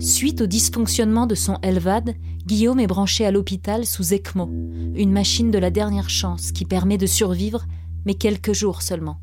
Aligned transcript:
Suite 0.00 0.40
au 0.40 0.46
dysfonctionnement 0.46 1.26
de 1.26 1.34
son 1.34 1.58
LVAD, 1.62 2.14
Guillaume 2.46 2.80
est 2.80 2.86
branché 2.86 3.26
à 3.26 3.30
l'hôpital 3.30 3.84
sous 3.84 4.14
ECMO, 4.14 4.48
une 4.94 5.12
machine 5.12 5.50
de 5.50 5.58
la 5.58 5.70
dernière 5.70 6.08
chance 6.08 6.52
qui 6.52 6.64
permet 6.64 6.96
de 6.96 7.04
survivre, 7.04 7.66
mais 8.06 8.14
quelques 8.14 8.54
jours 8.54 8.80
seulement. 8.80 9.20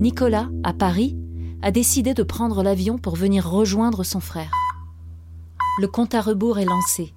Nicolas, 0.00 0.48
à 0.64 0.72
Paris, 0.72 1.16
a 1.62 1.70
décidé 1.70 2.12
de 2.12 2.24
prendre 2.24 2.64
l'avion 2.64 2.98
pour 2.98 3.14
venir 3.14 3.48
rejoindre 3.48 4.02
son 4.02 4.18
frère. 4.18 4.50
Le 5.80 5.86
compte 5.86 6.16
à 6.16 6.20
rebours 6.20 6.58
est 6.58 6.64
lancé. 6.64 7.14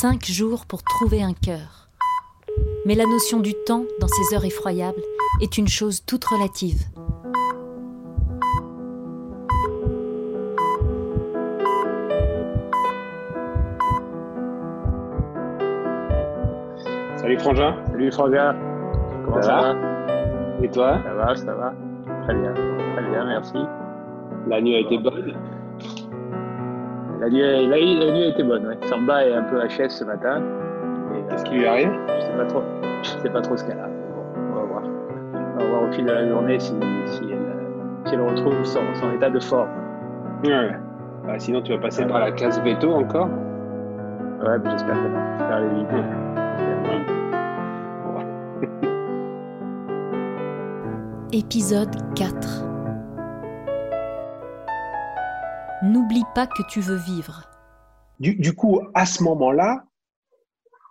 Cinq 0.00 0.24
jours 0.26 0.66
pour 0.66 0.82
trouver 0.82 1.22
un 1.22 1.34
cœur. 1.34 1.88
Mais 2.84 2.96
la 2.96 3.06
notion 3.06 3.38
du 3.38 3.54
temps, 3.64 3.84
dans 4.00 4.08
ces 4.08 4.34
heures 4.34 4.44
effroyables, 4.44 5.02
est 5.40 5.56
une 5.56 5.68
chose 5.68 6.02
toute 6.04 6.24
relative. 6.24 6.84
Frangin. 17.44 17.74
Salut 17.90 18.10
Frangin. 18.10 18.56
Comment 19.26 19.42
ça, 19.42 19.54
va, 19.54 19.74
Et 20.62 20.68
toi 20.68 20.98
Ça 21.04 21.12
va, 21.12 21.34
ça 21.34 21.54
va. 21.54 21.74
Très 22.22 22.34
bien. 22.34 22.54
Très 22.54 23.02
bien, 23.10 23.24
merci. 23.26 23.58
La 24.48 24.62
nuit 24.62 24.76
a 24.76 24.78
été 24.78 24.98
bonne 24.98 25.34
la 27.20 27.30
nuit, 27.30 27.40
la, 27.40 28.12
nuit 28.12 28.24
a 28.24 28.28
été 28.28 28.42
bonne, 28.42 28.66
ouais. 28.66 28.78
Samba 28.86 29.26
est 29.26 29.34
un 29.34 29.42
peu 29.42 29.58
HS 29.58 29.90
ce 29.90 30.04
matin. 30.04 30.42
Qu'est-ce 31.30 31.44
qui 31.44 31.54
lui 31.54 31.66
arrive 31.66 31.90
Je 32.08 32.20
sais 32.22 32.36
pas 32.36 32.44
trop. 32.46 32.62
Je 33.02 33.08
sais 33.08 33.30
pas 33.30 33.40
trop 33.40 33.56
ce 33.56 33.64
qu'elle 33.64 33.78
a. 33.78 33.88
on 34.50 34.54
va 34.54 34.62
voir. 34.62 34.82
On 35.34 35.58
va 35.58 35.64
voir 35.64 35.82
au 35.88 35.92
fil 35.92 36.04
de 36.04 36.12
la 36.12 36.28
journée 36.28 36.58
si, 36.58 36.74
elle, 38.12 38.20
retrouve 38.20 38.64
son, 38.64 38.80
état 39.14 39.30
de 39.30 39.40
forme. 39.40 39.70
Ouais. 40.44 40.72
Bah, 41.26 41.38
sinon, 41.38 41.62
tu 41.62 41.72
vas 41.72 41.78
passer 41.78 42.04
par 42.06 42.20
la 42.20 42.32
case 42.32 42.60
veto 42.62 42.90
encore 42.90 43.28
Ouais, 44.40 44.58
j'espère 44.64 44.94
que 44.94 45.08
non. 45.08 45.20
J'espère 45.38 45.60
l'éviter. 45.60 47.13
Épisode 51.36 51.90
4 52.14 52.64
N'oublie 55.82 56.22
pas 56.32 56.46
que 56.46 56.62
tu 56.68 56.80
veux 56.80 56.94
vivre. 56.94 57.50
Du, 58.20 58.54
coup, 58.54 58.80
à 58.94 59.04
ce 59.04 59.24
moment-là, 59.24 59.84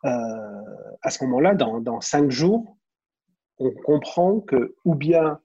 euh, 0.03 0.89
à 1.01 1.09
ce 1.11 1.23
moment-là, 1.23 1.55
dans, 1.55 2.01
cinq 2.01 2.29
jours, 2.29 2.75
on 3.57 3.71
comprend 3.85 4.41
que 4.41 4.75
ou 4.83 4.95
bien, 4.95 5.39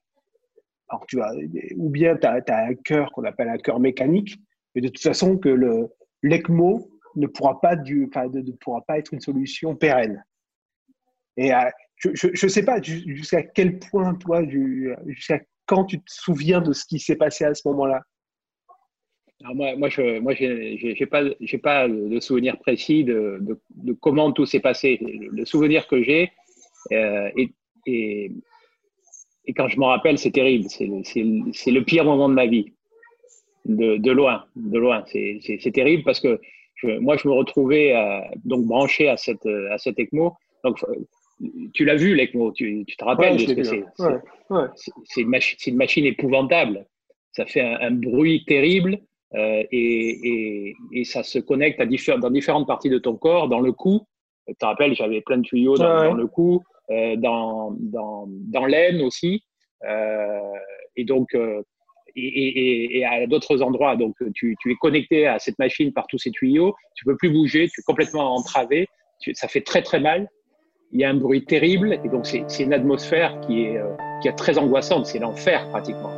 tu 1.06 1.22
as, 1.22 1.32
ou 1.76 1.90
bien 1.90 2.18
un 2.20 2.74
cœur 2.74 3.12
qu'on 3.12 3.22
appelle 3.22 3.50
un 3.50 3.58
cœur 3.58 3.78
mécanique, 3.78 4.36
mais 4.74 4.80
de 4.80 4.88
toute 4.88 5.00
façon 5.00 5.38
que 5.38 5.48
le 5.48 5.94
l'ECMO 6.24 6.90
ne 7.14 7.28
pourra 7.28 7.60
pas 7.60 7.76
être 7.76 9.14
une 9.14 9.20
solution 9.20 9.76
pérenne. 9.76 10.24
Et 11.36 11.52
je 11.98 12.46
ne 12.46 12.50
sais 12.50 12.64
pas 12.64 12.80
jusqu'à 12.80 13.42
quel 13.42 13.78
point, 13.78 14.14
toi, 14.14 14.42
jusqu'à 15.06 15.40
quand 15.66 15.84
tu 15.84 15.98
te 15.98 16.10
souviens 16.10 16.60
de 16.60 16.72
ce 16.72 16.84
qui 16.86 16.98
s'est 16.98 17.16
passé 17.16 17.44
à 17.44 17.54
ce 17.54 17.66
moment-là? 17.68 18.02
Moi, 19.54 19.76
moi, 19.76 19.88
je, 19.88 20.18
moi, 20.18 20.34
pas, 21.06 21.22
j'ai 21.40 21.58
pas 21.58 21.88
de 21.88 22.18
souvenir 22.18 22.58
précis 22.58 23.04
de, 23.04 23.60
comment 24.00 24.32
tout 24.32 24.46
s'est 24.46 24.60
passé. 24.60 24.98
Le, 25.00 25.44
souvenir 25.44 25.86
que 25.86 26.02
j'ai, 26.02 26.32
euh, 26.92 27.30
et, 27.86 28.32
quand 29.56 29.68
je 29.68 29.78
m'en 29.78 29.88
rappelle, 29.88 30.18
c'est 30.18 30.32
terrible. 30.32 30.68
C'est 30.68 31.70
le 31.70 31.80
pire 31.82 32.04
moment 32.04 32.28
de 32.28 32.34
ma 32.34 32.46
vie, 32.46 32.72
de, 33.64 34.10
loin, 34.10 34.44
de 34.56 34.78
loin. 34.78 35.04
C'est 35.06 35.72
terrible 35.72 36.02
parce 36.02 36.20
que 36.20 36.40
moi, 37.00 37.16
je 37.16 37.28
me 37.28 37.32
retrouvais 37.32 37.94
euh, 37.94 38.20
donc 38.44 38.64
branché 38.66 39.08
à 39.08 39.16
cette, 39.16 39.46
à 39.46 39.78
cette 39.78 39.98
ECMO. 39.98 40.34
Tu 41.72 41.84
l'as 41.84 41.96
vu, 41.96 42.14
l'ECMO, 42.14 42.52
tu, 42.52 42.84
tu, 42.86 42.96
te 42.96 43.04
rappelles 43.04 43.36
de 43.36 43.46
ce 43.46 43.52
que 43.52 43.62
c'est. 43.62 43.84
C'est 45.04 45.20
une, 45.20 45.34
une, 45.66 45.76
machine 45.76 46.04
épouvantable. 46.04 46.86
Ça 47.32 47.46
fait 47.46 47.60
un, 47.60 47.90
bruit 47.92 48.44
terrible 48.46 48.98
euh, 49.34 49.62
et, 49.70 50.68
et, 50.70 50.74
et, 50.92 51.04
ça 51.04 51.22
se 51.22 51.38
connecte 51.38 51.80
à 51.80 51.86
dans 52.16 52.30
différentes 52.30 52.66
parties 52.66 52.88
de 52.88 52.98
ton 52.98 53.16
corps, 53.16 53.48
dans 53.48 53.60
le 53.60 53.72
cou. 53.72 54.00
Tu 54.46 54.54
te 54.54 54.64
rappelles, 54.64 54.94
j'avais 54.94 55.20
plein 55.20 55.38
de 55.38 55.42
tuyaux 55.42 55.76
dans, 55.76 56.04
dans 56.04 56.14
le 56.14 56.26
cou, 56.26 56.62
euh, 56.90 57.16
dans, 57.16 57.72
dans, 57.78 58.26
dans 58.26 58.64
l'aine 58.64 59.02
aussi. 59.02 59.44
Euh, 59.88 60.40
et 60.96 61.04
donc, 61.04 61.28
et, 62.16 62.98
et, 62.98 63.04
à 63.04 63.26
d'autres 63.26 63.62
endroits. 63.62 63.94
Donc, 63.94 64.16
tu, 64.34 64.56
tu, 64.58 64.72
es 64.72 64.76
connecté 64.76 65.26
à 65.26 65.38
cette 65.38 65.58
machine 65.58 65.92
par 65.92 66.06
tous 66.08 66.18
ces 66.18 66.30
tuyaux. 66.30 66.74
Tu 66.96 67.04
peux 67.04 67.16
plus 67.16 67.30
bouger, 67.30 67.68
tu 67.68 67.80
es 67.80 67.84
complètement 67.84 68.34
entravé. 68.34 68.88
ça 69.34 69.46
fait 69.46 69.60
très, 69.60 69.82
très 69.82 70.00
mal 70.00 70.28
il 70.92 71.00
y 71.00 71.04
a 71.04 71.10
un 71.10 71.14
bruit 71.14 71.44
terrible 71.44 71.98
et 72.04 72.08
donc 72.08 72.26
c'est 72.26 72.60
une 72.60 72.72
atmosphère 72.72 73.38
qui 73.42 73.64
est, 73.64 73.78
euh, 73.78 73.84
qui 74.22 74.28
est 74.28 74.32
très 74.32 74.58
angoissante, 74.58 75.06
c'est 75.06 75.18
l'enfer 75.18 75.68
pratiquement. 75.70 76.12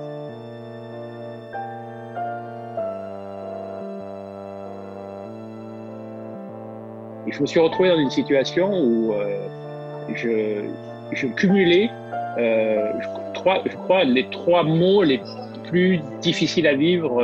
Et 7.27 7.33
je 7.33 7.41
me 7.41 7.47
suis 7.47 7.61
retrouvé 7.61 7.89
dans 7.89 7.99
une 7.99 8.11
situation 8.11 8.73
où 8.73 9.13
euh, 9.13 9.49
je, 10.15 11.27
cumulais, 11.27 11.91
euh, 12.39 12.93
je, 13.01 13.39
crois, 13.41 13.63
je 13.67 13.77
crois, 13.77 14.05
les 14.05 14.29
trois 14.31 14.63
mots 14.63 15.03
les 15.03 15.21
plus 15.69 16.01
difficiles 16.21 16.67
à 16.67 16.75
vivre 16.75 17.23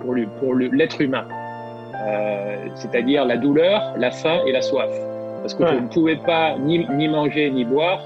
pour 0.00 0.54
l'être 0.54 1.00
humain. 1.00 1.26
C'est-à-dire 2.76 3.24
la 3.24 3.36
douleur, 3.36 3.94
la 3.98 4.10
faim 4.10 4.40
et 4.46 4.52
la 4.52 4.62
soif 4.62 4.90
parce 5.44 5.52
que 5.52 5.66
je 5.66 5.74
ne 5.74 5.88
pouvais 5.88 6.16
pas 6.16 6.56
ni, 6.58 6.86
ni, 6.96 7.06
manger 7.06 7.50
ni 7.50 7.66
boire, 7.66 8.00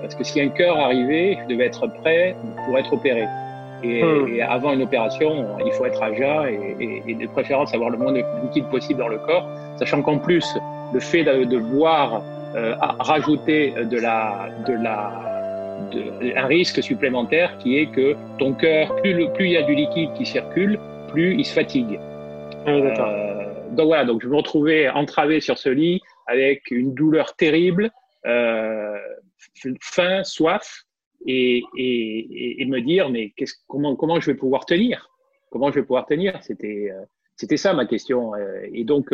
parce 0.00 0.14
que 0.14 0.24
si 0.24 0.40
un 0.40 0.48
cœur 0.48 0.78
arrivait, 0.78 1.36
je 1.42 1.52
devais 1.52 1.66
être 1.66 1.86
prêt 2.00 2.34
pour 2.64 2.78
être 2.78 2.90
opéré. 2.94 3.26
Et, 3.82 4.02
hmm. 4.02 4.40
avant 4.48 4.72
une 4.72 4.80
opération, 4.80 5.44
il 5.66 5.70
faut 5.72 5.84
être 5.84 6.02
à 6.02 6.14
jeun 6.14 6.46
et, 6.80 7.02
et, 7.06 7.14
de 7.14 7.26
préférence 7.26 7.74
avoir 7.74 7.90
le 7.90 7.98
moins 7.98 8.12
de 8.12 8.24
liquide 8.42 8.64
possible 8.70 9.00
dans 9.00 9.08
le 9.08 9.18
corps, 9.18 9.46
sachant 9.78 10.00
qu'en 10.00 10.16
plus, 10.16 10.46
le 10.94 10.98
fait 10.98 11.24
de, 11.24 11.44
de 11.44 11.58
boire 11.58 12.22
euh, 12.56 12.74
rajouter 13.00 13.74
de 13.84 14.00
la, 14.00 14.48
de 14.66 14.72
la, 14.72 15.12
de, 15.92 16.38
un 16.38 16.46
risque 16.46 16.82
supplémentaire 16.82 17.58
qui 17.58 17.76
est 17.76 17.86
que 17.88 18.16
ton 18.38 18.54
cœur, 18.54 18.96
plus, 19.02 19.12
le, 19.12 19.30
plus 19.34 19.44
il 19.44 19.52
y 19.52 19.56
a 19.58 19.62
du 19.62 19.74
liquide 19.74 20.14
qui 20.14 20.24
circule, 20.24 20.78
plus 21.08 21.34
il 21.34 21.44
se 21.44 21.52
fatigue. 21.52 22.00
Ah 22.66 22.70
euh, 22.70 23.44
donc 23.72 23.88
voilà, 23.88 24.06
donc 24.06 24.22
je 24.22 24.28
me 24.28 24.36
retrouvais 24.36 24.88
entravé 24.88 25.40
sur 25.40 25.58
ce 25.58 25.68
lit 25.68 26.00
avec 26.28 26.70
une 26.70 26.94
douleur 26.94 27.34
terrible, 27.34 27.90
euh, 28.26 28.98
faim, 29.80 30.22
soif, 30.22 30.84
et, 31.26 31.62
me 31.74 32.80
dire 32.80 33.10
mais 33.10 33.32
comment, 33.66 34.20
je 34.20 34.30
vais 34.30 34.36
pouvoir 34.36 34.66
tenir? 34.66 35.10
Comment 35.50 35.70
je 35.70 35.80
vais 35.80 35.86
pouvoir 35.86 36.06
tenir? 36.06 36.38
C'était 36.42 36.90
euh, 36.92 37.02
c'était 37.36 37.56
ça 37.56 37.72
ma 37.72 37.86
question. 37.86 38.34
Euh, 38.34 38.60
et 38.72 38.84
donc, 38.84 39.12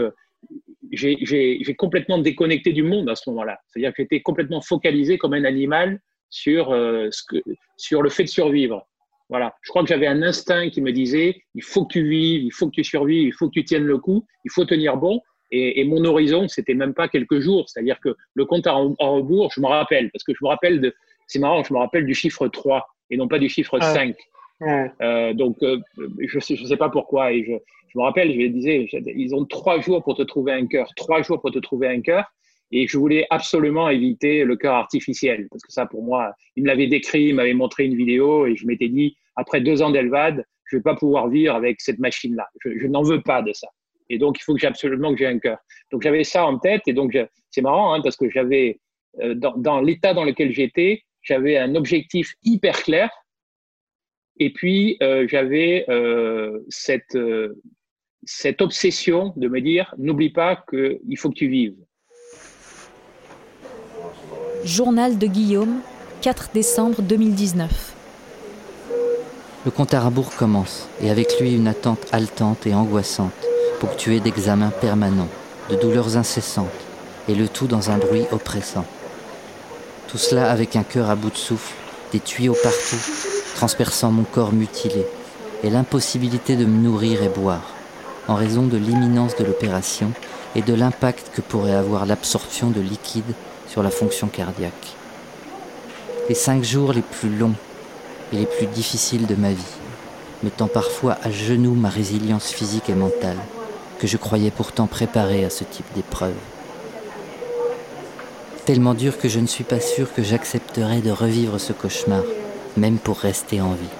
j'ai 0.90 1.74
complètement 1.78 2.18
déconnecté 2.18 2.72
du 2.72 2.82
monde 2.82 3.08
à 3.08 3.14
ce 3.14 3.30
moment-là. 3.30 3.58
C'est-à-dire 3.68 3.92
que 3.92 4.02
j'étais 4.02 4.20
complètement 4.20 4.60
focalisé 4.60 5.16
comme 5.16 5.34
un 5.34 5.44
animal 5.44 6.00
sur, 6.30 6.76
sur 7.76 8.02
le 8.02 8.10
fait 8.10 8.24
de 8.24 8.28
survivre. 8.28 8.86
Voilà. 9.28 9.54
Je 9.62 9.70
crois 9.70 9.82
que 9.82 9.88
j'avais 9.88 10.06
un 10.06 10.22
instinct 10.22 10.68
qui 10.70 10.80
me 10.82 10.92
disait 10.92 11.42
il 11.54 11.62
faut 11.62 11.86
que 11.86 11.94
tu 11.94 12.06
vives, 12.06 12.42
il 12.42 12.52
faut 12.52 12.66
que 12.66 12.74
tu 12.74 12.84
survives, 12.84 13.28
il 13.28 13.32
faut 13.32 13.48
que 13.48 13.54
tu 13.54 13.64
tiennes 13.64 13.84
le 13.84 13.98
coup, 13.98 14.26
il 14.44 14.50
faut 14.50 14.64
tenir 14.64 14.96
bon. 14.96 15.20
Et, 15.50 15.80
et, 15.80 15.84
mon 15.84 16.04
horizon, 16.04 16.48
c'était 16.48 16.74
même 16.74 16.94
pas 16.94 17.08
quelques 17.08 17.40
jours. 17.40 17.68
C'est-à-dire 17.68 18.00
que 18.00 18.16
le 18.34 18.44
compte 18.44 18.66
en, 18.66 18.94
rebours, 18.98 19.52
je 19.54 19.60
me 19.60 19.66
rappelle, 19.66 20.10
parce 20.10 20.24
que 20.24 20.32
je 20.32 20.42
me 20.42 20.48
rappelle 20.48 20.80
de, 20.80 20.94
c'est 21.26 21.38
marrant, 21.38 21.62
je 21.62 21.72
me 21.72 21.78
rappelle 21.78 22.06
du 22.06 22.14
chiffre 22.14 22.48
3 22.48 22.86
et 23.10 23.16
non 23.16 23.28
pas 23.28 23.38
du 23.38 23.48
chiffre 23.48 23.78
5. 23.80 24.16
Euh, 24.62 25.34
donc, 25.34 25.56
euh, 25.62 25.78
je 26.20 26.38
sais, 26.38 26.56
je 26.56 26.64
sais 26.64 26.76
pas 26.76 26.88
pourquoi. 26.88 27.32
Et 27.32 27.44
je, 27.44 27.52
je 27.94 27.98
me 27.98 28.04
rappelle, 28.04 28.32
je 28.32 28.46
disais, 28.48 28.88
ils 29.14 29.34
ont 29.34 29.44
trois 29.44 29.80
jours 29.80 30.02
pour 30.02 30.16
te 30.16 30.22
trouver 30.22 30.52
un 30.52 30.66
cœur, 30.66 30.88
trois 30.96 31.22
jours 31.22 31.40
pour 31.40 31.52
te 31.52 31.60
trouver 31.60 31.88
un 31.88 32.00
cœur. 32.00 32.24
Et 32.72 32.88
je 32.88 32.98
voulais 32.98 33.26
absolument 33.30 33.88
éviter 33.88 34.42
le 34.42 34.56
cœur 34.56 34.74
artificiel, 34.74 35.46
parce 35.48 35.62
que 35.62 35.72
ça, 35.72 35.86
pour 35.86 36.02
moi, 36.02 36.32
il 36.56 36.64
me 36.64 36.68
l'avait 36.68 36.88
décrit, 36.88 37.26
il 37.26 37.34
m'avait 37.34 37.54
montré 37.54 37.84
une 37.84 37.94
vidéo, 37.94 38.46
et 38.46 38.56
je 38.56 38.66
m'étais 38.66 38.88
dit, 38.88 39.16
après 39.36 39.60
deux 39.60 39.80
ans 39.80 39.90
d'Elvad, 39.90 40.44
je 40.64 40.76
vais 40.76 40.82
pas 40.82 40.96
pouvoir 40.96 41.28
vivre 41.28 41.54
avec 41.54 41.80
cette 41.80 42.00
machine-là. 42.00 42.48
Je, 42.64 42.70
je 42.78 42.86
n'en 42.88 43.02
veux 43.02 43.20
pas 43.20 43.42
de 43.42 43.52
ça. 43.52 43.68
Et 44.10 44.18
donc, 44.18 44.38
il 44.38 44.42
faut 44.42 44.54
que 44.54 44.60
j'ai 44.60 44.66
absolument 44.66 45.12
que 45.12 45.18
j'ai 45.18 45.26
un 45.26 45.38
cœur. 45.38 45.58
Donc, 45.90 46.02
j'avais 46.02 46.24
ça 46.24 46.44
en 46.46 46.58
tête. 46.58 46.82
Et 46.86 46.92
donc, 46.92 47.16
c'est 47.50 47.62
marrant, 47.62 47.94
hein, 47.94 48.00
parce 48.02 48.16
que 48.16 48.28
j'avais, 48.30 48.80
euh, 49.20 49.34
dans, 49.34 49.56
dans 49.56 49.80
l'état 49.80 50.14
dans 50.14 50.24
lequel 50.24 50.52
j'étais, 50.52 51.02
j'avais 51.22 51.56
un 51.56 51.74
objectif 51.74 52.34
hyper 52.44 52.82
clair. 52.82 53.10
Et 54.38 54.52
puis, 54.52 54.96
euh, 55.02 55.26
j'avais 55.28 55.84
euh, 55.88 56.60
cette, 56.68 57.14
euh, 57.14 57.60
cette 58.24 58.62
obsession 58.62 59.32
de 59.36 59.48
me 59.48 59.60
dire, 59.60 59.94
n'oublie 59.98 60.30
pas 60.30 60.62
qu'il 60.68 61.16
faut 61.16 61.30
que 61.30 61.36
tu 61.36 61.48
vives. 61.48 61.76
Journal 64.64 65.18
de 65.18 65.26
Guillaume, 65.26 65.80
4 66.22 66.50
décembre 66.52 67.02
2019. 67.02 67.94
Le 69.64 69.70
compte 69.70 69.94
à 69.94 70.00
rebours 70.00 70.34
commence, 70.34 70.88
et 71.02 71.10
avec 71.10 71.40
lui 71.40 71.54
une 71.54 71.68
attente 71.68 72.06
haletante 72.12 72.66
et 72.66 72.74
angoissante, 72.74 73.32
ponctuée 73.80 74.20
d'examens 74.20 74.70
permanents, 74.70 75.28
de 75.70 75.76
douleurs 75.76 76.16
incessantes, 76.16 76.68
et 77.28 77.34
le 77.34 77.48
tout 77.48 77.66
dans 77.66 77.90
un 77.90 77.98
bruit 77.98 78.26
oppressant. 78.32 78.84
Tout 80.08 80.18
cela 80.18 80.50
avec 80.50 80.76
un 80.76 80.82
cœur 80.82 81.10
à 81.10 81.16
bout 81.16 81.30
de 81.30 81.36
souffle, 81.36 81.74
des 82.12 82.20
tuyaux 82.20 82.56
partout, 82.62 83.00
transperçant 83.56 84.10
mon 84.10 84.24
corps 84.24 84.52
mutilé, 84.52 85.06
et 85.62 85.70
l'impossibilité 85.70 86.56
de 86.56 86.64
me 86.64 86.82
nourrir 86.82 87.22
et 87.22 87.28
boire, 87.28 87.72
en 88.28 88.34
raison 88.34 88.62
de 88.62 88.76
l'imminence 88.76 89.36
de 89.36 89.44
l'opération 89.44 90.12
et 90.54 90.62
de 90.62 90.74
l'impact 90.74 91.30
que 91.34 91.40
pourrait 91.40 91.74
avoir 91.74 92.06
l'absorption 92.06 92.70
de 92.70 92.80
liquide 92.80 93.34
sur 93.68 93.82
la 93.82 93.90
fonction 93.90 94.28
cardiaque. 94.28 94.94
Les 96.28 96.34
cinq 96.34 96.62
jours 96.62 96.92
les 96.92 97.02
plus 97.02 97.34
longs 97.34 97.54
et 98.32 98.36
les 98.36 98.46
plus 98.46 98.66
difficiles 98.66 99.26
de 99.26 99.34
ma 99.34 99.50
vie, 99.50 99.76
mettant 100.42 100.68
parfois 100.68 101.18
à 101.22 101.30
genoux 101.30 101.74
ma 101.74 101.88
résilience 101.88 102.50
physique 102.50 102.88
et 102.88 102.94
mentale, 102.94 103.38
que 104.04 104.10
je 104.10 104.18
croyais 104.18 104.50
pourtant 104.50 104.86
préparée 104.86 105.46
à 105.46 105.48
ce 105.48 105.64
type 105.64 105.86
d'épreuve. 105.94 106.34
Tellement 108.66 108.92
dur 108.92 109.16
que 109.16 109.30
je 109.30 109.40
ne 109.40 109.46
suis 109.46 109.64
pas 109.64 109.80
sûr 109.80 110.12
que 110.12 110.22
j'accepterais 110.22 111.00
de 111.00 111.10
revivre 111.10 111.58
ce 111.58 111.72
cauchemar, 111.72 112.22
même 112.76 112.98
pour 112.98 113.16
rester 113.16 113.62
en 113.62 113.72
vie. 113.72 113.96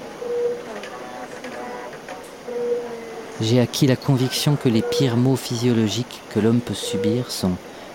J'ai 3.40 3.60
acquis 3.60 3.86
la 3.86 3.96
conviction 3.96 4.56
que 4.56 4.68
les 4.68 4.82
pires 4.82 5.16
maux 5.16 5.36
physiologiques 5.36 6.20
que 6.34 6.38
l'homme 6.38 6.60
peut 6.60 6.74
subir 6.74 7.30
sont 7.30 7.52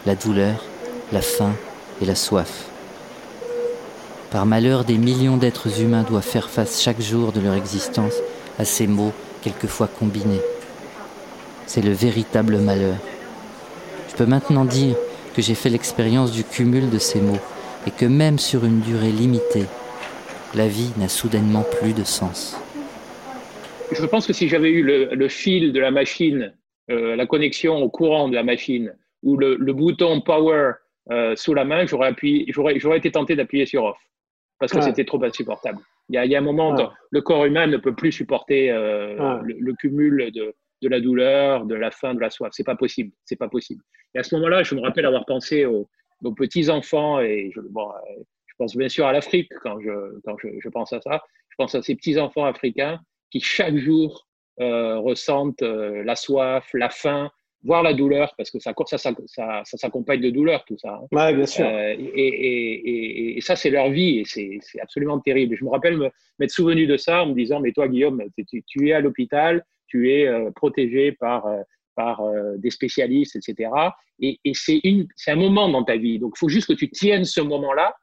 la 0.07 0.15
douleur, 0.15 0.63
la 1.11 1.21
faim 1.21 1.53
et 2.01 2.05
la 2.05 2.15
soif. 2.15 2.65
Par 4.31 4.47
malheur, 4.47 4.83
des 4.83 4.97
millions 4.97 5.37
d'êtres 5.37 5.79
humains 5.79 6.05
doivent 6.09 6.23
faire 6.23 6.49
face 6.49 6.81
chaque 6.81 7.01
jour 7.01 7.33
de 7.33 7.39
leur 7.39 7.53
existence 7.53 8.15
à 8.57 8.65
ces 8.65 8.87
maux 8.87 9.13
quelquefois 9.43 9.87
combinés. 9.87 10.41
C'est 11.69 11.85
le 11.85 11.91
véritable 11.91 12.57
malheur. 12.57 12.95
Je 14.09 14.15
peux 14.15 14.25
maintenant 14.25 14.65
dire 14.65 14.95
que 15.35 15.43
j'ai 15.43 15.53
fait 15.53 15.69
l'expérience 15.69 16.31
du 16.31 16.43
cumul 16.43 16.89
de 16.89 16.97
ces 16.97 17.21
maux 17.21 17.37
et 17.85 17.91
que 17.91 18.07
même 18.07 18.39
sur 18.39 18.65
une 18.65 18.79
durée 18.79 19.11
limitée, 19.11 19.67
la 20.55 20.67
vie 20.67 20.91
n'a 20.97 21.07
soudainement 21.07 21.63
plus 21.79 21.93
de 21.93 22.03
sens. 22.03 22.59
Je 23.91 24.03
pense 24.07 24.25
que 24.25 24.33
si 24.33 24.49
j'avais 24.49 24.71
eu 24.71 24.81
le, 24.81 25.27
fil 25.27 25.71
de 25.71 25.79
la 25.79 25.91
machine, 25.91 26.55
euh, 26.89 27.15
la 27.15 27.27
connexion 27.27 27.77
au 27.77 27.89
courant 27.89 28.29
de 28.29 28.33
la 28.33 28.43
machine 28.43 28.91
ou 29.21 29.37
le, 29.37 29.55
bouton 29.71 30.21
power 30.21 30.71
euh, 31.11 31.35
sous 31.35 31.53
la 31.53 31.65
main, 31.65 31.85
j'aurais, 31.85 32.15
j'aurais 32.47 32.97
été 32.97 33.11
tenté 33.11 33.35
d'appuyer 33.35 33.67
sur 33.67 33.83
off 33.83 33.97
parce 34.59 34.71
que 34.71 34.81
c'était 34.81 35.05
trop 35.05 35.23
insupportable. 35.23 35.77
Il 36.09 36.15
y, 36.15 36.35
a, 36.35 36.39
un 36.39 36.41
moment, 36.41 36.73
où 36.73 36.87
le 37.11 37.21
corps 37.21 37.45
humain 37.45 37.67
ne 37.67 37.77
peut 37.77 37.93
plus 37.93 38.11
supporter 38.11 38.71
euh, 38.71 39.39
le, 39.43 39.73
cumul 39.73 40.31
de, 40.33 40.55
la 40.87 40.99
douleur, 40.99 41.65
de 41.65 41.75
la 41.75 41.91
faim, 41.91 42.13
de 42.13 42.19
la 42.19 42.29
soif. 42.29 42.49
C'est 42.53 42.63
pas 42.63 42.75
possible. 42.75 43.11
C'est 43.25 43.35
pas 43.35 43.49
possible. 43.49 43.83
Et 44.15 44.19
à 44.19 44.23
ce 44.23 44.35
moment-là, 44.35 44.63
je 44.63 44.75
me 44.75 44.81
rappelle 44.81 45.05
avoir 45.05 45.25
pensé 45.25 45.65
aux, 45.65 45.87
petits 46.35 46.69
enfants 46.69 47.19
et 47.21 47.51
je, 47.55 47.61
je, 47.61 48.53
pense 48.57 48.75
bien 48.75 48.89
sûr 48.89 49.05
à 49.05 49.13
l'Afrique 49.13 49.51
quand, 49.63 49.79
je, 49.79 50.19
quand 50.25 50.35
je, 50.37 50.69
pense 50.69 50.91
à 50.93 51.01
ça. 51.01 51.23
Je 51.49 51.55
pense 51.57 51.75
à 51.75 51.81
ces 51.81 51.95
petits 51.95 52.19
enfants 52.19 52.45
africains 52.45 52.99
qui 53.31 53.39
chaque 53.39 53.77
jour 53.77 54.27
euh, 54.59 54.97
ressentent 54.99 55.61
euh, 55.61 56.03
la 56.03 56.15
soif, 56.15 56.69
la 56.73 56.89
faim, 56.89 57.31
voir 57.63 57.83
la 57.83 57.93
douleur, 57.93 58.33
parce 58.37 58.51
que 58.51 58.59
ça, 58.59 58.73
ça, 58.85 58.97
ça, 58.97 59.11
ça, 59.25 59.61
ça 59.65 59.77
s'accompagne 59.77 60.21
de 60.21 60.29
douleur, 60.29 60.63
tout 60.65 60.77
ça. 60.77 60.95
Hein. 61.01 61.07
Ouais, 61.11 61.33
bien 61.33 61.45
sûr. 61.45 61.65
Euh, 61.65 61.95
et, 61.97 62.27
et, 62.27 63.37
et, 63.37 63.41
ça, 63.41 63.55
c'est 63.55 63.69
leur 63.69 63.89
vie, 63.89 64.19
et 64.19 64.25
c'est 64.25 64.81
absolument 64.81 65.19
terrible. 65.19 65.55
je 65.55 65.63
me 65.63 65.69
rappelle 65.69 65.97
m'être 66.39 66.51
souvenu 66.51 66.87
de 66.87 66.97
ça 66.97 67.23
en 67.23 67.27
me 67.27 67.33
disant, 67.33 67.59
mais 67.59 67.71
toi, 67.71 67.87
Guillaume, 67.87 68.23
tu, 68.47 68.63
tu 68.63 68.89
es 68.89 68.93
à 68.93 69.01
l'hôpital, 69.01 69.63
tu 69.89 70.11
es 70.11 70.27
euh, 70.27 70.51
protégé 70.51 71.11
par, 71.11 71.45
euh, 71.47 71.61
par 71.95 72.21
des 72.57 72.69
spécialistes, 72.69 73.35
etc. 73.35 73.71
Et, 74.19 74.39
c'est 74.53 74.81
un 75.27 75.35
moment 75.35 75.67
dans 75.67 75.83
ta 75.83 75.97
vie. 75.97 76.19
Donc, 76.19 76.33
il 76.35 76.39
faut 76.39 76.49
juste 76.49 76.67
que 76.67 76.73
tu 76.73 76.89
tiennes 76.89 77.25
ce 77.25 77.41
moment-là 77.41 77.93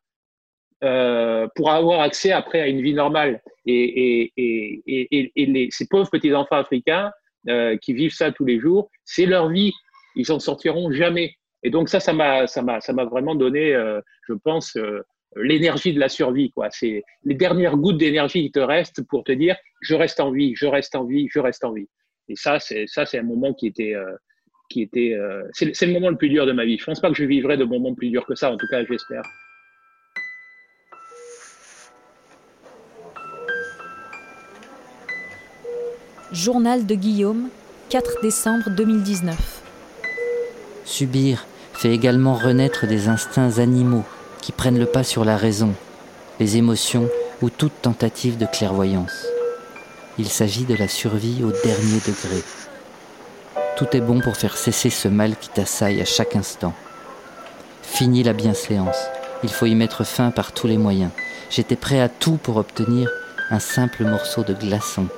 pour 1.54 1.70
avoir 1.70 2.02
accès 2.02 2.30
après 2.30 2.60
à 2.60 2.68
une 2.68 2.82
vie 2.82 2.92
normale. 2.92 3.42
Et, 3.64 4.32
les, 4.36 5.68
ces 5.70 5.88
pauvres 5.88 6.10
petits-enfants 6.10 6.56
africains, 6.56 7.10
euh, 7.48 7.76
qui 7.76 7.92
vivent 7.92 8.12
ça 8.12 8.32
tous 8.32 8.44
les 8.44 8.58
jours, 8.58 8.90
c'est 9.04 9.24
leur 9.24 9.48
vie. 9.48 9.72
Ils 10.16 10.32
en 10.32 10.40
sortiront 10.40 10.90
jamais. 10.90 11.36
Et 11.62 11.70
donc 11.70 11.88
ça, 11.88 12.00
ça 12.00 12.12
m'a, 12.12 12.48
ça 12.48 12.60
m'a, 12.60 12.80
ça 12.80 12.92
m'a 12.92 13.04
vraiment 13.04 13.36
donné, 13.36 13.72
euh, 13.72 14.00
je 14.26 14.32
pense, 14.32 14.74
euh, 14.76 15.00
l'énergie 15.36 15.92
de 15.92 16.00
la 16.00 16.08
survie. 16.08 16.50
Quoi. 16.50 16.68
C'est 16.70 17.04
les 17.24 17.34
dernières 17.34 17.76
gouttes 17.76 17.98
d'énergie 17.98 18.42
qui 18.42 18.52
te 18.52 18.60
restent 18.60 19.02
pour 19.06 19.24
te 19.24 19.32
dire, 19.32 19.56
je 19.82 19.94
reste 19.94 20.20
en 20.20 20.30
vie, 20.30 20.54
je 20.56 20.66
reste 20.66 20.94
en 20.94 21.04
vie, 21.04 21.28
je 21.32 21.38
reste 21.38 21.64
en 21.64 21.72
vie. 21.72 21.88
Et 22.28 22.36
ça, 22.36 22.58
c'est 22.58 22.86
ça, 22.86 23.06
c'est 23.06 23.18
un 23.18 23.22
moment 23.22 23.54
qui 23.54 23.68
était, 23.68 23.94
qui 24.68 24.82
était, 24.82 25.16
c'est, 25.52 25.74
c'est 25.76 25.86
le 25.86 25.92
moment 25.92 26.10
le 26.10 26.16
plus 26.16 26.28
dur 26.28 26.44
de 26.44 26.52
ma 26.52 26.64
vie. 26.64 26.76
Je 26.78 26.84
pense 26.84 27.00
pas 27.00 27.08
que 27.08 27.16
je 27.16 27.24
vivrai 27.24 27.56
de 27.56 27.64
moments 27.64 27.94
plus 27.94 28.10
durs 28.10 28.26
que 28.26 28.34
ça. 28.34 28.50
En 28.50 28.56
tout 28.56 28.66
cas, 28.68 28.84
j'espère. 28.84 29.22
Journal 36.32 36.84
de 36.84 36.94
Guillaume, 36.96 37.48
4 37.88 38.20
décembre 38.20 38.70
2019. 38.76 39.62
Subir 40.84 41.46
fait 41.72 41.92
également 41.92 42.34
renaître 42.34 42.86
des 42.86 43.08
instincts 43.08 43.58
animaux 43.58 44.04
qui 44.40 44.52
prennent 44.52 44.78
le 44.78 44.86
pas 44.86 45.04
sur 45.04 45.24
la 45.24 45.36
raison, 45.36 45.72
les 46.40 46.56
émotions 46.56 47.08
ou 47.42 47.50
toute 47.50 47.82
tentative 47.82 48.36
de 48.36 48.46
clairvoyance. 48.46 49.26
Il 50.18 50.28
s'agit 50.28 50.64
de 50.64 50.74
la 50.74 50.88
survie 50.88 51.44
au 51.44 51.50
dernier 51.50 52.00
degré. 52.06 52.42
Tout 53.76 53.88
est 53.92 54.00
bon 54.00 54.20
pour 54.20 54.36
faire 54.36 54.56
cesser 54.56 54.90
ce 54.90 55.08
mal 55.08 55.36
qui 55.36 55.48
t'assaille 55.48 56.00
à 56.00 56.06
chaque 56.06 56.36
instant. 56.36 56.74
Fini 57.82 58.22
la 58.22 58.32
bienséance. 58.32 58.98
Il 59.42 59.50
faut 59.50 59.66
y 59.66 59.74
mettre 59.74 60.04
fin 60.04 60.30
par 60.30 60.52
tous 60.52 60.66
les 60.66 60.78
moyens. 60.78 61.10
J'étais 61.50 61.76
prêt 61.76 62.00
à 62.00 62.08
tout 62.08 62.38
pour 62.38 62.56
obtenir 62.56 63.10
un 63.50 63.60
simple 63.60 64.04
morceau 64.04 64.42
de 64.42 64.54
glaçon 64.54 65.08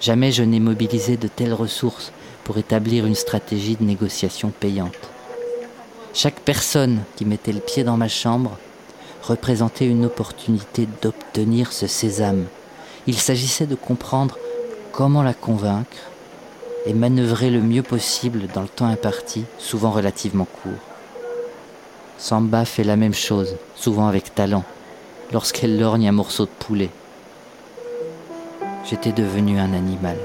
Jamais 0.00 0.30
je 0.30 0.42
n'ai 0.42 0.60
mobilisé 0.60 1.16
de 1.16 1.28
telles 1.28 1.54
ressources 1.54 2.12
pour 2.44 2.58
établir 2.58 3.06
une 3.06 3.14
stratégie 3.14 3.76
de 3.76 3.84
négociation 3.84 4.50
payante. 4.50 5.10
Chaque 6.16 6.40
personne 6.40 7.02
qui 7.14 7.26
mettait 7.26 7.52
le 7.52 7.60
pied 7.60 7.84
dans 7.84 7.98
ma 7.98 8.08
chambre 8.08 8.56
représentait 9.22 9.86
une 9.86 10.06
opportunité 10.06 10.88
d'obtenir 11.02 11.74
ce 11.74 11.86
sésame. 11.86 12.46
Il 13.06 13.18
s'agissait 13.18 13.66
de 13.66 13.74
comprendre 13.74 14.38
comment 14.92 15.22
la 15.22 15.34
convaincre 15.34 16.10
et 16.86 16.94
manœuvrer 16.94 17.50
le 17.50 17.60
mieux 17.60 17.82
possible 17.82 18.46
dans 18.54 18.62
le 18.62 18.68
temps 18.68 18.86
imparti, 18.86 19.44
souvent 19.58 19.90
relativement 19.90 20.46
court. 20.62 20.72
Samba 22.16 22.64
fait 22.64 22.84
la 22.84 22.96
même 22.96 23.12
chose, 23.12 23.56
souvent 23.74 24.08
avec 24.08 24.34
talent, 24.34 24.64
lorsqu'elle 25.34 25.78
lorgne 25.78 26.08
un 26.08 26.12
morceau 26.12 26.46
de 26.46 26.50
poulet 26.50 26.90
j'étais 28.88 29.12
devenu 29.12 29.58
un 29.58 29.72
animal. 29.72 30.16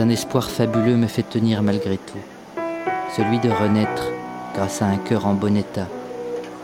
Un 0.00 0.08
espoir 0.10 0.50
fabuleux 0.50 0.96
me 0.96 1.06
fait 1.06 1.22
tenir 1.22 1.62
malgré 1.62 1.98
tout, 1.98 2.18
celui 3.16 3.38
de 3.40 3.50
renaître 3.50 4.04
grâce 4.54 4.82
à 4.82 4.86
un 4.86 4.96
cœur 4.96 5.26
en 5.26 5.34
bon 5.34 5.56
état 5.56 5.88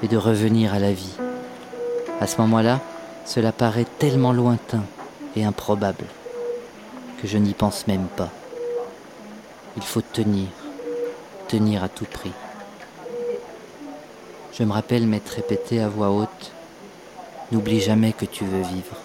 et 0.03 0.09
de 0.09 0.17
revenir 0.17 0.75
à 0.75 0.79
la 0.79 0.93
vie. 0.93 1.17
À 2.21 2.27
ce 2.27 2.41
moment-là, 2.43 2.81
cela 3.25 3.51
paraît 3.51 3.87
tellement 3.99 4.33
lointain 4.33 4.85
et 5.37 5.45
improbable 5.45 6.05
que 7.21 7.27
je 7.27 7.39
n'y 7.39 7.55
pense 7.55 7.87
même 7.87 8.07
pas. 8.17 8.31
Il 9.77 9.83
faut 9.83 10.03
tenir, 10.03 10.49
tenir 11.49 11.83
à 11.83 11.89
tout 11.89 12.07
prix. 12.07 12.33
Je 14.53 14.63
me 14.63 14.73
rappelle 14.73 15.07
m'être 15.07 15.31
répété 15.31 15.81
à 15.81 15.89
voix 15.89 16.11
haute, 16.11 16.53
N'oublie 17.53 17.81
jamais 17.81 18.13
que 18.13 18.25
tu 18.25 18.45
veux 18.45 18.63
vivre. 18.63 18.97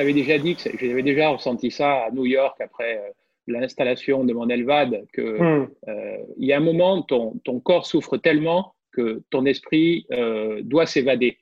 T'avais 0.00 0.14
déjà 0.14 0.38
dit 0.38 0.56
que 0.56 0.62
j'avais 0.80 1.02
déjà 1.02 1.28
ressenti 1.28 1.70
ça 1.70 2.04
à 2.04 2.10
New 2.10 2.24
York 2.24 2.58
après 2.58 2.96
euh, 2.96 3.10
l'installation 3.46 4.24
de 4.24 4.32
mon 4.32 4.48
Elvad, 4.48 5.04
que 5.12 5.20
hmm. 5.20 5.68
euh, 5.88 6.16
il 6.38 6.46
y 6.46 6.54
a 6.54 6.56
un 6.56 6.60
moment, 6.60 7.02
ton, 7.02 7.34
ton 7.44 7.60
corps 7.60 7.84
souffre 7.84 8.16
tellement 8.16 8.74
que 8.92 9.22
ton 9.28 9.44
esprit 9.44 10.06
euh, 10.10 10.62
doit 10.62 10.86
s'évader. 10.86 11.36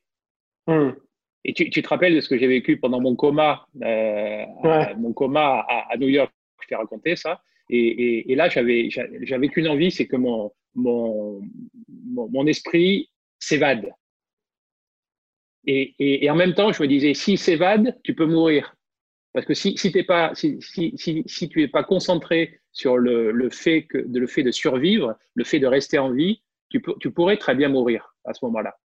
Hmm. 0.67 0.91
Et 1.45 1.55
tu, 1.55 1.71
te 1.71 1.88
rappelles 1.88 2.17
de 2.17 2.21
ce 2.21 2.29
que 2.29 2.37
j'ai 2.37 2.49
vécu 2.49 2.79
pendant 2.79 3.00
mon 3.00 3.15
coma, 3.15 3.65
euh, 3.81 4.45
mon 4.99 5.12
coma 5.12 5.65
à, 5.69 5.97
New 5.97 6.09
York. 6.09 6.33
Je 6.61 6.67
t'ai 6.67 6.75
raconté 6.75 7.15
ça. 7.15 7.41
Et, 7.71 8.35
là, 8.35 8.49
j'avais, 8.49 8.88
j'avais 8.91 9.49
qu'une 9.49 9.69
envie, 9.69 9.93
c'est 9.93 10.07
que 10.07 10.17
mon, 10.17 10.50
mon, 10.75 11.41
mon, 12.09 12.47
esprit 12.49 13.09
s'évade. 13.38 13.88
Et, 15.71 16.25
et, 16.25 16.31
en 16.31 16.35
même 16.35 16.55
temps, 16.55 16.73
je 16.73 16.83
me 16.83 16.89
disais, 16.89 17.13
s'il 17.13 17.39
s'évade, 17.39 17.95
tu 18.03 18.15
peux 18.15 18.25
mourir. 18.25 18.75
Parce 19.35 19.45
que 19.45 19.53
si, 19.53 19.77
si, 19.77 19.91
pas, 20.03 20.35
si, 20.35 20.59
si, 20.63 20.95
si 21.27 21.49
tu 21.51 21.61
n'es 21.61 21.69
pas 21.69 21.85
concentré 21.85 22.59
sur 22.73 22.97
le, 22.97 23.33
le, 23.33 23.51
fait 23.51 23.83
que, 23.83 23.99
de, 23.99 24.19
le 24.19 24.27
fait 24.27 24.43
de 24.43 24.51
survivre, 24.51 25.15
le 25.35 25.45
fait 25.45 25.59
de 25.59 25.67
rester 25.67 25.99
en 25.99 26.11
vie, 26.11 26.41
tu, 26.71 26.81
peux, 26.81 26.95
tu 27.01 27.11
pourrais 27.11 27.37
très 27.37 27.55
bien 27.55 27.69
mourir 27.69 28.15
à 28.25 28.33
ce 28.33 28.43
moment-là. 28.47 28.77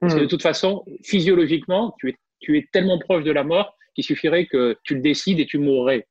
Parce 0.00 0.14
que 0.14 0.18
de 0.18 0.24
hmm. 0.24 0.28
toute 0.28 0.42
façon, 0.42 0.84
physiologiquement, 1.04 1.94
tu 2.00 2.08
es, 2.08 2.16
tu 2.40 2.58
es 2.58 2.68
tellement 2.72 2.98
proche 2.98 3.22
de 3.22 3.30
la 3.30 3.44
mort 3.44 3.76
qu'il 3.94 4.02
suffirait 4.02 4.46
que 4.46 4.76
tu 4.82 4.96
le 4.96 5.02
décides 5.02 5.38
et 5.38 5.46
tu 5.46 5.58
mourrais. 5.58 6.08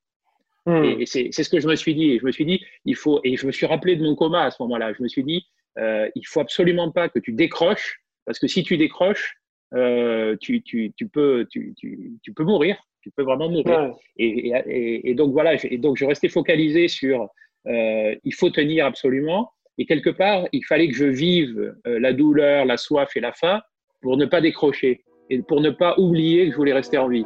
Hmm. 0.66 0.86
Et, 0.86 1.06
c'est 1.06 1.32
ce 1.34 1.50
que 1.50 1.60
je 1.60 1.68
me 1.68 1.76
suis 1.76 1.96
dit. 1.96 2.12
Et 2.12 2.20
je 2.20 2.26
me 2.26 2.32
suis 2.32 2.46
dit, 2.46 2.64
il 2.86 2.96
faut, 2.96 3.20
et 3.26 3.36
je 3.36 3.46
me 3.46 3.52
suis 3.52 3.66
rappelé 3.66 3.98
de 3.98 4.04
mon 4.04 4.16
coma 4.16 4.46
à 4.46 4.52
ce 4.52 4.64
moment-là. 4.64 4.94
Je 4.94 5.04
me 5.04 5.10
suis 5.10 5.26
dit, 5.26 5.46
euh, 5.78 6.10
il 6.16 6.26
faut 6.26 6.40
absolument 6.40 6.92
pas 6.92 7.10
que 7.10 7.20
tu 7.20 7.34
décroches, 7.34 8.00
parce 8.26 8.40
que 8.40 8.48
si 8.48 8.64
tu 8.64 8.78
décroches, 8.78 9.36
euh, 9.74 10.36
tu, 10.40 10.62
tu, 10.62 10.94
tu, 10.96 11.08
peux, 11.08 11.46
tu, 11.50 11.74
tu, 11.76 12.34
peux 12.34 12.44
mourir. 12.44 12.78
Tu 13.02 13.12
peux 13.12 13.24
vraiment 13.24 13.50
mourir. 13.50 13.94
Et, 14.18 14.54
et, 15.04 15.14
donc 15.16 15.32
voilà. 15.32 15.56
Et 15.64 15.78
donc 15.78 15.98
je 15.98 16.06
restais 16.06 16.30
focalisé 16.30 16.88
sur, 16.88 17.30
euh, 17.68 18.16
il 18.24 18.34
faut 18.34 18.50
tenir 18.50 18.86
absolument. 18.86 19.52
Et 19.78 19.86
quelque 19.86 20.10
part, 20.10 20.48
il 20.52 20.64
fallait 20.66 20.88
que 20.88 20.96
je 20.96 21.06
vive 21.06 21.76
euh, 21.88 22.00
la 22.00 22.14
douleur, 22.14 22.66
la 22.66 22.78
soif 22.78 23.16
et 23.16 23.20
la 23.20 23.34
faim 23.34 23.62
pour 24.02 24.18
ne 24.18 24.26
pas 24.26 24.42
décrocher 24.42 25.04
et 25.30 25.42
pour 25.42 25.62
ne 25.62 25.70
pas 25.70 25.96
oublier 25.98 26.46
que 26.46 26.52
je 26.52 26.58
voulais 26.58 26.74
rester 26.74 26.98
en 26.98 27.08
vie. 27.08 27.26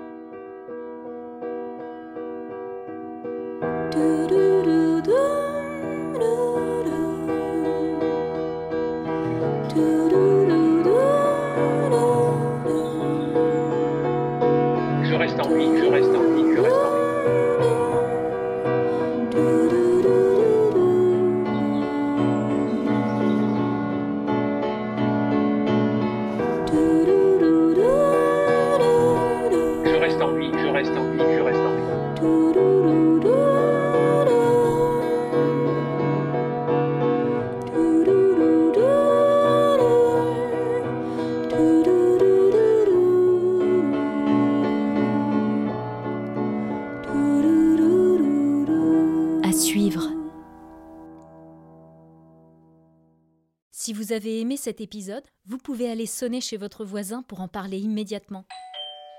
Vous 54.07 54.13
avez 54.13 54.39
aimé 54.39 54.55
cet 54.55 54.79
épisode, 54.79 55.23
vous 55.45 55.57
pouvez 55.57 55.91
aller 55.91 56.05
sonner 56.05 56.39
chez 56.39 56.55
votre 56.55 56.85
voisin 56.85 57.23
pour 57.23 57.41
en 57.41 57.49
parler 57.49 57.77
immédiatement. 57.77 58.45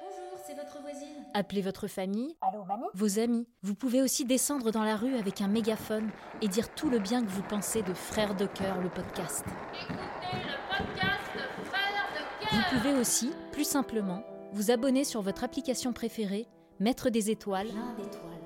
Bonjour, 0.00 0.38
c'est 0.47 0.54
votre 0.54 0.80
voisine. 0.80 1.26
Appelez 1.35 1.61
votre 1.61 1.88
famille, 1.88 2.37
Allô, 2.40 2.64
vos 2.95 3.18
amis. 3.18 3.47
Vous 3.62 3.75
pouvez 3.75 4.00
aussi 4.00 4.25
descendre 4.25 4.71
dans 4.71 4.85
la 4.85 4.97
rue 4.97 5.14
avec 5.16 5.42
un 5.42 5.49
mégaphone 5.49 6.09
et 6.40 6.49
dire 6.49 6.75
tout 6.75 6.88
le 6.88 7.00
bien 7.00 7.23
que 7.23 7.28
vous 7.28 7.42
pensez 7.42 7.83
de 7.83 7.92
Frères 7.92 8.35
de 8.35 8.47
cœur, 8.47 8.80
le 8.80 8.88
podcast. 8.88 9.45
Écoutez 9.75 10.42
le 10.47 10.68
podcast 10.71 11.50
Frères 11.64 12.09
de 12.14 12.47
cœur. 12.47 12.50
Vous 12.50 12.78
pouvez 12.78 12.95
aussi, 12.99 13.30
plus 13.52 13.68
simplement, 13.68 14.23
vous 14.52 14.71
abonner 14.71 15.04
sur 15.04 15.21
votre 15.21 15.45
application 15.45 15.92
préférée, 15.92 16.47
mettre 16.80 17.11
des 17.11 17.30
étoiles 17.30 17.71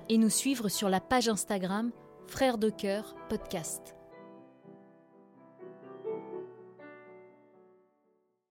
et 0.08 0.18
nous 0.18 0.30
suivre 0.30 0.68
sur 0.68 0.88
la 0.88 1.00
page 1.00 1.28
Instagram 1.28 1.92
Frères 2.26 2.58
de 2.58 2.70
cœur 2.70 3.14
podcast. 3.28 3.94